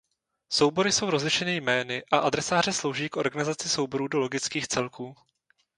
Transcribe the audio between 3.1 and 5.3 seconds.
organizaci souborů do logických celků.